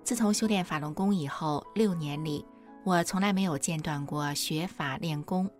[0.04, 2.44] 自从修炼法轮功以后，六年里
[2.84, 5.50] 我从来没有间断过学法练功。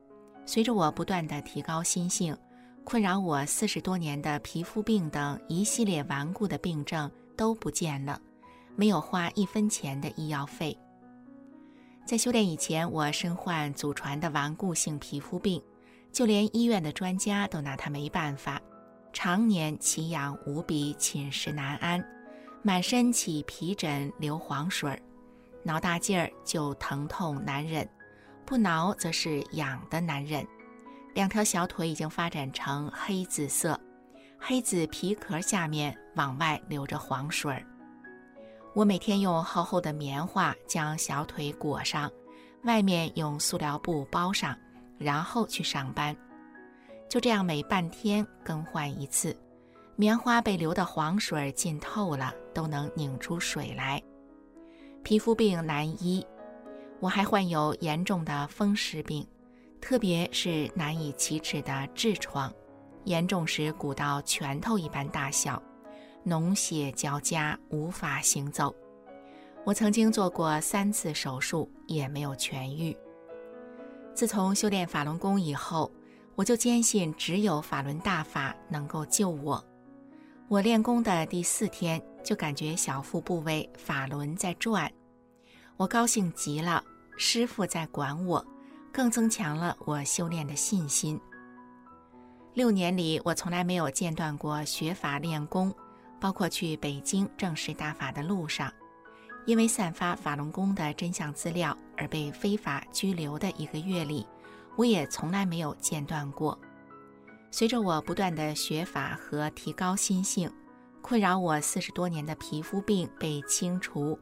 [0.45, 2.39] 随着我不断的提高心性，
[2.85, 8.23] 困扰我四十多年的皮肤病等一系列顽固的病症都不见了，
[8.77, 10.79] 没有花一分钱的医药费。
[12.07, 15.61] 在修炼以前，我身患祖传的顽固性皮肤病，
[16.13, 18.63] 就连医院的专家都拿它没办法，
[19.13, 22.01] 常年奇痒无比，寝食难安，
[22.63, 24.97] 满身起皮疹、流黄水儿，
[25.65, 27.87] 挠大劲儿就疼痛难忍，
[28.45, 30.47] 不挠则是痒的难忍，
[31.13, 33.79] 两条小腿已经发展成黑紫色，
[34.39, 37.67] 黑紫皮壳下面往外流着黄水儿。
[38.77, 42.13] 我每天用厚厚的棉花将小腿裹上，
[42.65, 44.55] 外面用塑料布包上，
[44.99, 46.15] 然后去上班。
[47.09, 49.35] 就这样每半天更换一次，
[49.95, 53.99] 棉花被流的黄水浸透了，都能拧出水来。
[55.03, 56.23] 皮肤病难医，
[57.01, 59.27] 我还患有严重的风湿病，
[59.81, 62.53] 特别是难以启齿的痔疮，
[63.05, 65.63] 严重时鼓到拳头一般大小。
[66.27, 68.75] 脓血交加，无法行走。
[69.65, 72.97] 我曾经做过三次手术，也没有痊愈。
[74.13, 75.91] 自从修炼法轮功以后，
[76.35, 79.65] 我就坚信只有法轮大法能够救我。
[80.49, 84.91] 我练功的第四天，就感觉小腹部位法轮在转，
[85.77, 86.83] 我高兴极了。
[87.17, 88.45] 师傅在管我，
[88.93, 91.21] 更增强了我修炼的信心。
[92.53, 95.75] 六年里，我从来没有间断过学法练功。
[96.21, 98.73] 包括去北京正式大法的路上，
[99.45, 104.27] 因为散发法轮功的真相资料而被非法拘留的一个月里，
[104.77, 106.59] 我也从来没有间断过。
[107.51, 110.51] 随着我不断的学法和提高心性，
[111.01, 114.19] 困扰我四十多年的皮肤病被清除，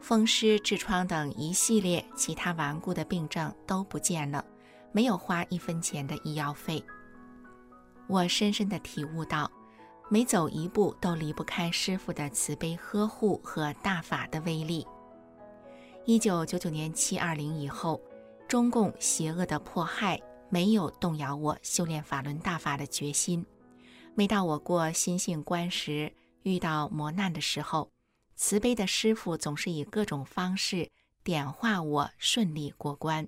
[0.00, 4.44] 风湿、痔疮等一系列其他顽固的病症都不见了，
[4.92, 6.84] 没有花一分钱的医药费。
[8.08, 9.50] 我深深的体悟到。
[10.08, 14.86] 每走一步都离不开师傅的慈悲呵护和大法的威力。
[16.04, 18.00] 一九九九年七二零以后，
[18.46, 23.44] 中共邪恶的迫害没有动摇我修炼法轮大法的决心。
[24.14, 27.90] 每到我过心性关时，遇到磨难的时候，
[28.36, 30.88] 慈悲的师傅总是以各种方式
[31.24, 33.26] 点化我，顺利过关。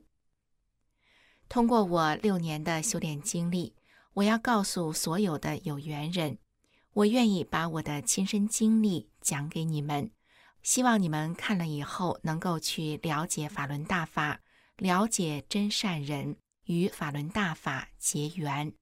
[1.48, 3.74] 通过我六年的修炼经历，
[4.14, 6.38] 我要告诉所有的有缘人，
[6.98, 10.10] 我愿意把我的亲身经历讲给你们，
[10.64, 14.40] 希望你们看了以后能够去了解法轮大法，
[14.78, 18.72] 了解真善人，与法轮大法结缘。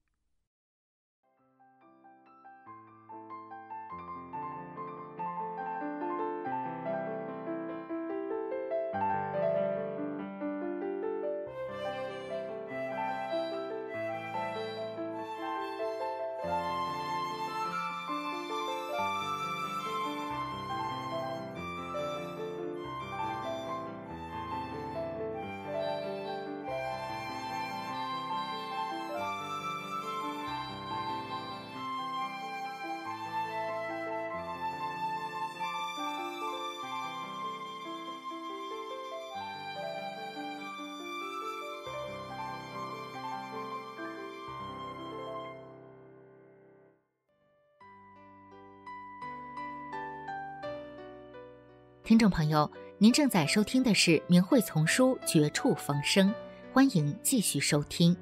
[52.17, 56.27] 听众朋友，您正在收听的是《明慧丛书》《绝处逢生》，
[56.73, 58.17] 欢迎继续收听。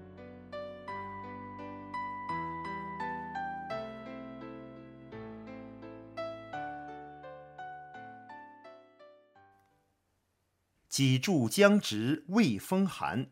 [10.90, 13.28] 几柱将直未风寒，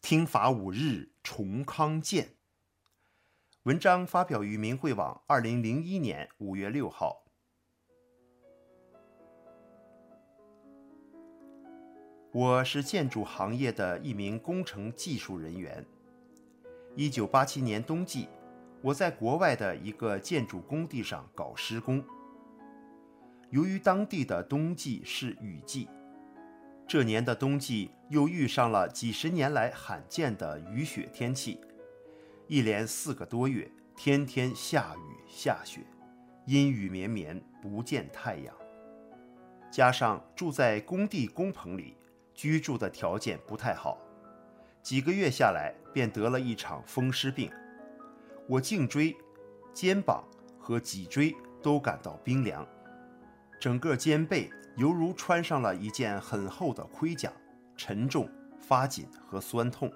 [0.00, 2.36] 听法五日重康健。
[3.64, 7.23] 文章发表于明慧网，二零零一年五月六号。
[12.34, 15.86] 我是建筑行业的一名工程技术人员。
[16.96, 18.26] 一九八七年冬季，
[18.82, 22.04] 我在国外的一个建筑工地上搞施工。
[23.50, 25.88] 由于当地的冬季是雨季，
[26.88, 31.60] 这年的冬季又遇上了几十年来罕见的雨雪天气，
[32.48, 35.82] 一连四个多月，天天下雨下雪，
[36.46, 38.52] 阴雨绵绵，不见太阳。
[39.70, 41.96] 加上住在工地工棚里。
[42.34, 43.96] 居住的条件不太好，
[44.82, 47.50] 几个月下来便得了一场风湿病。
[48.46, 49.16] 我颈椎、
[49.72, 50.22] 肩膀
[50.58, 52.66] 和脊椎都感到冰凉，
[53.58, 57.32] 整个肩背犹如穿上了一件很厚的盔甲，
[57.76, 58.28] 沉重、
[58.60, 59.90] 发紧和酸痛。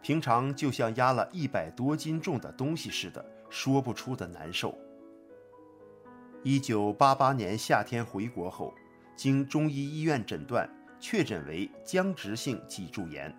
[0.00, 4.78] 平常就像压了一百多斤重的东西似的，说不出的难受。
[6.44, 8.72] 一九八八年夏天回国后，
[9.16, 10.70] 经中医医院诊断。
[10.98, 13.34] 确诊为僵直性脊柱炎。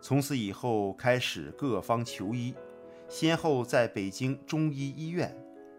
[0.00, 2.54] 从此以后，开始各方求医，
[3.08, 5.34] 先后在北京中医医院、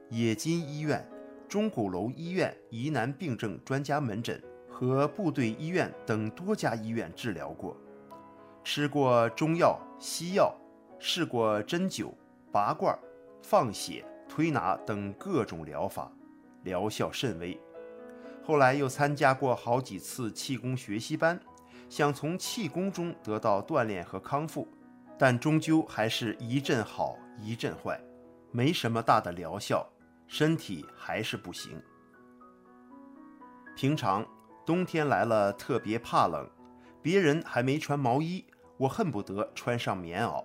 [0.10, 1.08] 冶金医院、
[1.48, 7.78] 钟鼓楼医院疑难病症专家门诊和部队医院等多家医院治疗过，
[8.64, 10.54] 吃过中药、西药，
[11.00, 12.12] 试过针灸、
[12.52, 12.98] 拔罐、
[13.42, 16.12] 放血、推拿等各种疗法，
[16.64, 17.58] 疗效甚微。
[18.48, 21.38] 后来又参加过好几次气功学习班，
[21.90, 24.66] 想从气功中得到锻炼和康复，
[25.20, 28.00] 但终究还是一阵好一阵坏，
[28.54, 29.86] 没什么大的疗效，
[30.28, 31.78] 身体还是不行。
[33.76, 34.26] 平常
[34.66, 36.50] 冬天来了特别怕冷，
[37.02, 38.46] 别人还没穿毛衣，
[38.78, 40.42] 我恨不得穿上棉袄；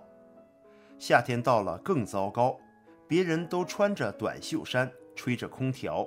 [0.99, 2.59] 夏天到了更糟糕，
[3.07, 6.05] 别人都穿着短袖衫，吹着空调。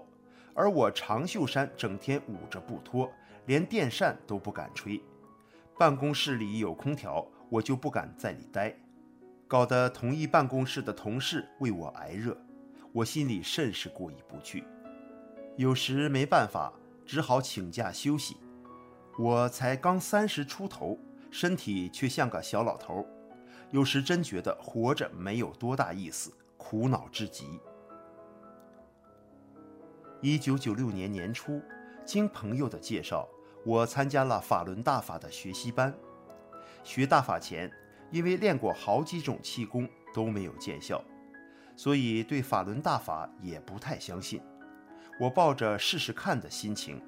[0.57, 3.13] 而我长袖衫整天捂着不脱，
[3.45, 5.01] 连电扇都不敢吹。
[5.79, 8.75] 办公室里有空调，我就不敢在里待，
[9.47, 12.35] 搞得同一办公室的同事为我挨热，
[12.93, 14.65] 我心里甚是过意不去。
[15.57, 16.73] 有时没办法，
[17.05, 18.39] 只好请假休息。
[19.19, 20.99] 我才刚三十出头，
[21.31, 23.07] 身体却像个小老头，
[23.71, 27.61] 有时真觉得活着没有多大意思，苦恼至极。
[30.27, 31.63] 一九九六年年初，
[32.05, 33.29] 经朋友的介绍，
[33.65, 35.95] 我参加了法轮大法的学习班。
[36.83, 37.71] 学大法前，
[38.11, 41.01] 因为练过好几种气功都没有见效，
[41.77, 44.43] 所以对法轮大法也不太相信。
[45.21, 47.01] 我抱着试试看的心情，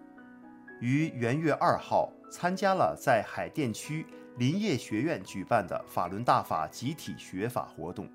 [0.80, 4.06] 于元月二号参加了在海淀区
[4.36, 8.08] 林业学院举办的法轮大法集体学法活动，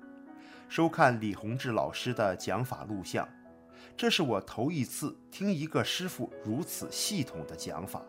[0.66, 3.28] 收看李洪志老师的讲法录像。
[3.96, 8.02] 这是我头一次听一个师傅如此系统的讲法。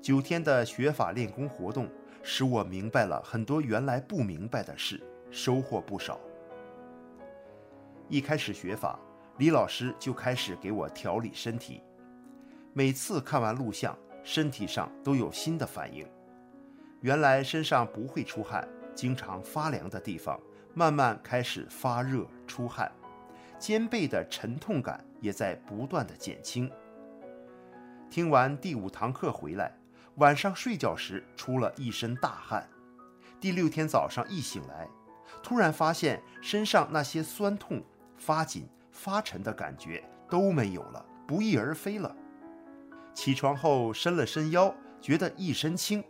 [0.00, 1.86] 九天的学法练功活动，
[2.22, 6.18] 使我明白了很多原来不明白的事，收获不少。
[8.08, 8.98] 一开始学法，
[9.36, 11.82] 李老师就开始给我调理身体，
[12.72, 13.94] 每次看完录像，
[14.24, 16.06] 身体上都有新的反应。
[17.02, 20.40] 原来身上不会出汗、经常发凉的地方，
[20.72, 22.90] 慢慢开始发热出汗，
[23.58, 26.70] 肩背的沉痛感也在不断的减轻。
[28.08, 29.76] 听完第五堂课回来，
[30.16, 32.66] 晚上睡觉时出了一身大汗。
[33.40, 34.88] 第六天早上一醒来，
[35.42, 37.82] 突然发现身上那些酸痛、
[38.16, 42.14] 发紧、发沉的感觉都没有了，不翼而飞了。
[43.12, 46.02] 起床后伸了伸腰，觉得一身轻，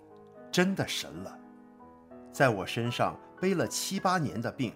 [0.53, 1.39] 真的神了。
[2.31, 4.73] 在我身上背了七八年的病，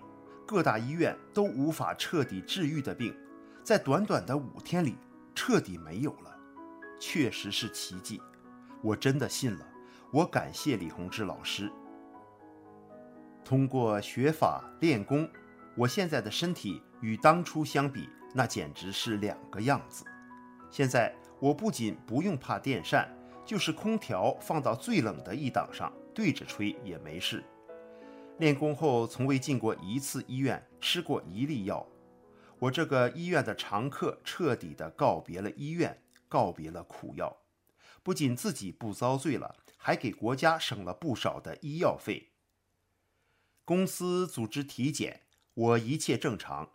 [0.53, 3.17] 各大医院都无法彻底治愈的病，
[3.65, 4.99] 在短短的五天里
[5.35, 6.37] 彻底没有了，
[7.01, 8.21] 确实是奇迹。
[8.83, 9.67] 我真的信了，
[10.13, 11.73] 我感谢李洪志老师。
[13.43, 15.27] 通过学法练功，
[15.75, 20.05] 我现在的身体与当初相比，那简直是两个样子。
[20.71, 23.09] 现在我不仅不用怕电扇，
[23.43, 27.43] 就是空调放到最冷的一档上对着吹也没事。
[28.43, 31.87] 练功后从未进过一次医院，吃过一粒药。
[32.59, 37.37] 我这个医院的常客，彻底的告别了医院，告别了苦药。
[38.03, 42.33] 不仅自己不遭罪了，还给国家省了不少的医药费。
[43.65, 45.21] 公司组织体检，
[45.55, 46.71] 我一切正常。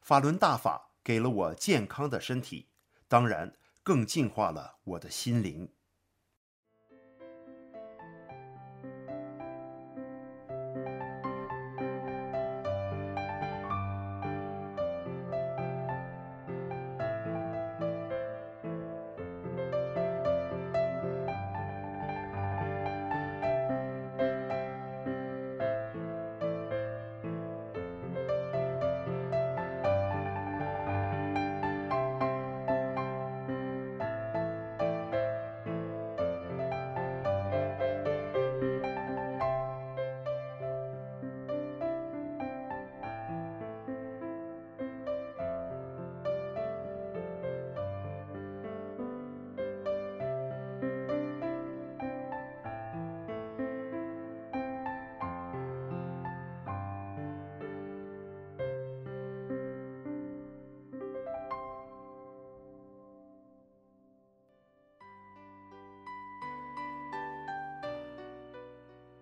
[0.00, 2.68] 法轮大法给了我健康的身体，
[3.06, 5.68] 当然更净化了我的心灵。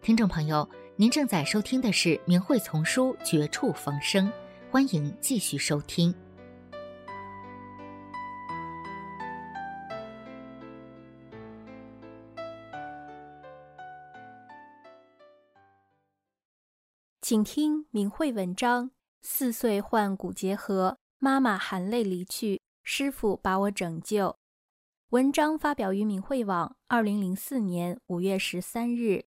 [0.02, 4.26] 听众朋友，您正在收听的是《明慧丛书》《绝处逢生》，
[4.70, 6.14] 欢迎继续收听。
[17.20, 18.90] 请听明慧文章：
[19.20, 24.38] 四岁患骨结核，妈妈含泪离去，师傅把我拯救。
[25.10, 29.26] 文章发表于明慧网，二零零四年五月十三日。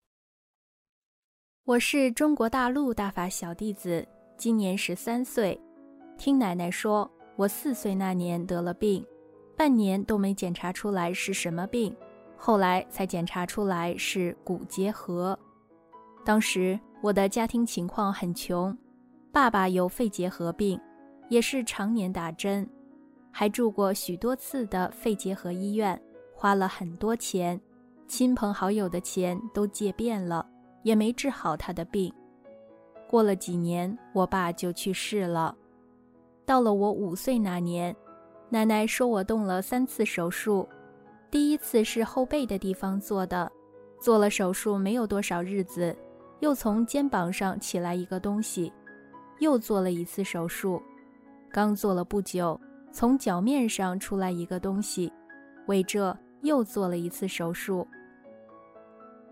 [1.65, 4.05] 我是中国大陆大法小弟子，
[4.37, 5.57] 今年十三岁。
[6.19, 9.07] 听奶奶说，我四岁那年得了病，
[9.57, 11.95] 半年都没检查出来是什么病，
[12.37, 15.39] 后来才检查出来是骨结核。
[16.25, 18.77] 当时我的家庭情况很穷，
[19.31, 20.81] 爸爸有肺结核病，
[21.29, 22.69] 也是常年打针，
[23.31, 25.97] 还住过许多次的肺结核医院，
[26.35, 27.61] 花了很多钱，
[28.09, 30.45] 亲朋好友的钱都借遍了。
[30.83, 32.13] 也没治好他的病。
[33.09, 35.55] 过了几年，我爸就去世了。
[36.45, 37.95] 到了我五岁那年，
[38.49, 40.69] 奶奶说我动了三次手术，
[41.31, 43.51] 第一次是后背的地方做的，
[44.01, 45.97] 做了手术没有多少日子，
[46.41, 48.73] 又从肩膀上起来一个东西，
[49.39, 50.83] 又做了一次手术，
[51.51, 52.59] 刚做了不久，
[52.91, 55.13] 从脚面上出来一个东西，
[55.67, 57.87] 为这又做了一次手术。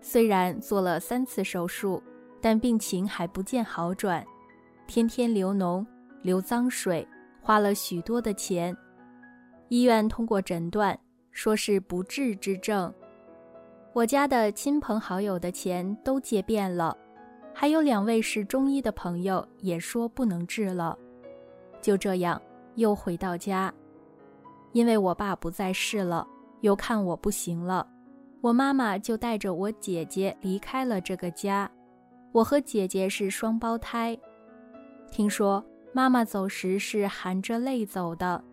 [0.01, 2.01] 虽然做了三次手术，
[2.41, 4.25] 但病情还不见好转，
[4.87, 5.85] 天天流脓、
[6.23, 7.07] 流脏水，
[7.39, 8.75] 花了许多的钱。
[9.69, 10.99] 医院通过诊断，
[11.31, 12.93] 说是不治之症。
[13.93, 16.97] 我家的亲朋好友的钱都借遍了，
[17.53, 20.97] 还有两位是中医的朋友也说不能治了。
[21.81, 22.41] 就这样，
[22.75, 23.73] 又回到家，
[24.71, 26.27] 因为我爸不在世了，
[26.61, 27.87] 又看我不行了。
[28.41, 31.69] 我妈妈就带着我姐姐离开了这个家，
[32.31, 34.17] 我和姐姐是双胞胎。
[35.11, 35.63] 听说
[35.93, 38.43] 妈妈走时是含着泪走的，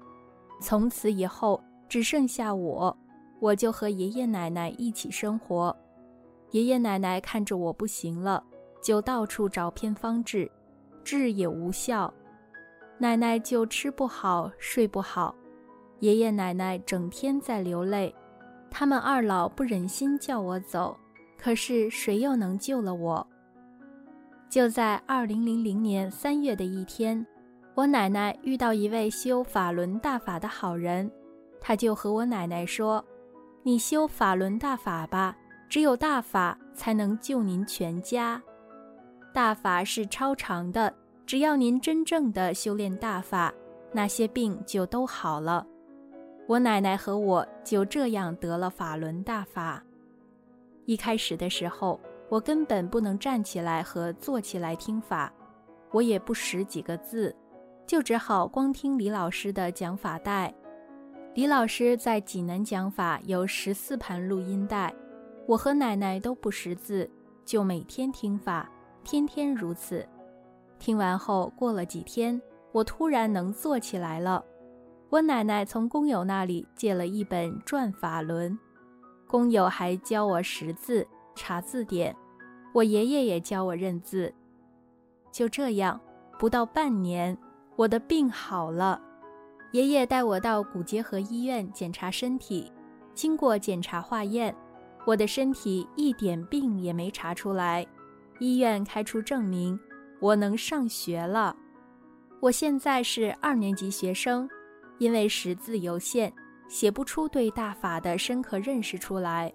[0.60, 2.94] 从此以后只剩下我，
[3.40, 5.74] 我就和爷爷奶奶一起生活。
[6.50, 8.44] 爷爷奶奶看着我不行了，
[8.82, 10.50] 就到处找偏方治，
[11.02, 12.12] 治也无效，
[12.98, 15.34] 奶奶就吃不好睡不好。
[16.00, 18.14] 爷爷奶奶整天在流泪，
[18.70, 20.96] 他们二老不忍心叫我走，
[21.36, 23.26] 可是谁又能救了我？
[24.48, 27.26] 就在二零零零年三月的一天，
[27.74, 31.10] 我奶奶遇到一位修法轮大法的好人，
[31.60, 33.04] 他就和我奶奶说
[33.62, 35.36] ：“你修法轮大法吧，
[35.68, 38.40] 只有大法才能救您全家。
[39.34, 40.92] 大法是超长的，
[41.26, 43.52] 只要您真正的修炼大法，
[43.92, 45.66] 那些病就都好了。”
[46.48, 49.84] 我奶奶和我就这样得了法轮大法。
[50.86, 55.30] 一开始的时候，我根本不能站起来和坐起来听法，
[55.90, 57.36] 我也不识几个字，
[57.86, 60.52] 就只好光听李老师的讲法带。
[61.34, 64.90] 李老师在济南讲法有十四盘录音带，
[65.46, 67.08] 我和奶奶都不识字，
[67.44, 68.66] 就每天听法，
[69.04, 70.02] 天天如此。
[70.78, 72.40] 听完后，过了几天，
[72.72, 74.42] 我突然能坐起来了。
[75.10, 78.52] 我奶奶从工友那里借了一本《转法轮》，
[79.26, 82.14] 工友还教我识字、查字典，
[82.74, 84.32] 我爷爷也教我认字。
[85.32, 85.98] 就这样，
[86.38, 87.36] 不到半年，
[87.74, 89.00] 我的病好了。
[89.72, 92.70] 爷爷带我到骨结核医院检查身体，
[93.14, 94.54] 经过检查化验，
[95.06, 97.86] 我的身体一点病也没查出来。
[98.40, 99.80] 医院开出证明，
[100.20, 101.56] 我能上学了。
[102.40, 104.46] 我现在是二年级学生。
[104.98, 106.32] 因为识字有限，
[106.68, 109.52] 写不出对大法的深刻认识出来。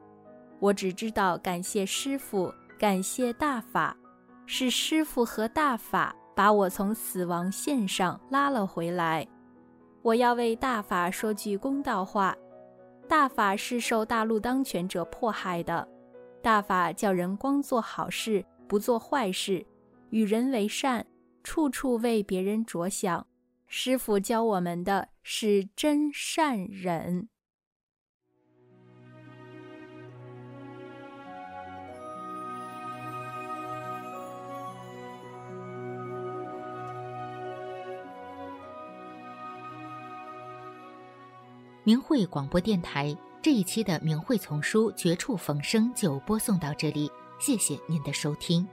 [0.60, 3.96] 我只知道感谢师傅，感谢大法，
[4.46, 9.28] 是师傅和大法把我从死亡线上拉了回来。
[10.02, 12.36] 我要为大法说句公道话：
[13.08, 15.88] 大法是受大陆当权者迫害的，
[16.42, 19.66] 大法叫人光做好事，不做坏事，
[20.10, 21.06] 与人为善，
[21.44, 23.26] 处处为别人着想。
[23.76, 27.28] 师傅教我们的是真善忍。
[41.84, 47.10] 明慧广播电台这一期的明慧丛书《绝处逢生》就播送到这里，
[47.40, 48.68] 谢谢您的收听。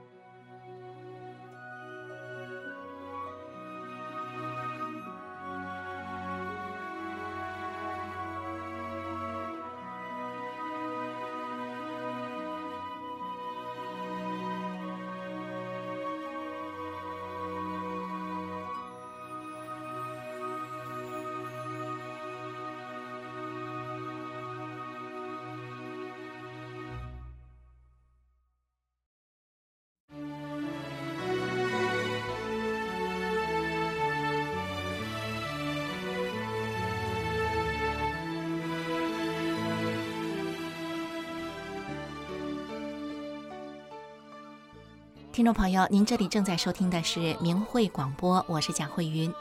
[45.41, 49.33] 听众朋友，您这里正在收听的是明慧广播，我是蒋慧云。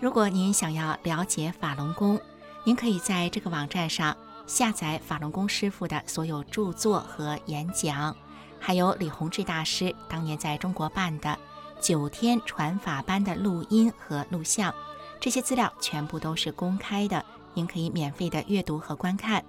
[0.00, 2.20] 如果您想要了解法轮功，
[2.64, 4.16] 您可以在这个网站上
[4.48, 8.16] 下载法轮功师傅的所有著作和演讲，
[8.58, 11.38] 还有李洪志大师当年在中国办的
[11.80, 14.74] 九天传法班的录音和录像，
[15.20, 17.24] 这些资料全部都是公开的，
[17.54, 19.44] 您可以免费的阅读和观看。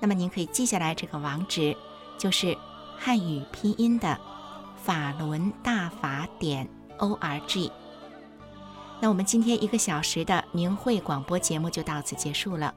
[0.00, 1.76] 那么您可以记下来这个网址，
[2.18, 2.58] 就是
[2.98, 4.18] 汉语拼音的。
[4.88, 6.66] 法轮大法点
[6.96, 7.70] o r g。
[9.00, 12.74] 那我们今天一个小时的明慧广播节目就到此结束了。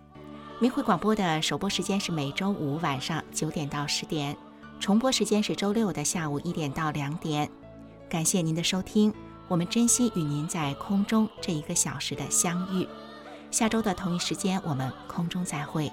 [0.59, 4.35] 明慧广播的首播时间是每周五晚上九点到十点，
[4.77, 7.49] 重播时间是周六的下午一点到两点。
[8.09, 9.13] 感谢您的收听，
[9.47, 12.85] 我们珍惜与您在空中这一个小时的相遇。
[13.51, 15.89] 下周的同一时间，我们空中再会。